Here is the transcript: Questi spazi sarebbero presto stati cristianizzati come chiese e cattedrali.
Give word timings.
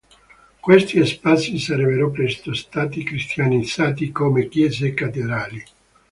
Questi 0.59 1.05
spazi 1.05 1.59
sarebbero 1.59 2.09
presto 2.09 2.55
stati 2.55 3.03
cristianizzati 3.03 4.11
come 4.11 4.47
chiese 4.47 4.87
e 4.87 4.93
cattedrali. 4.95 5.63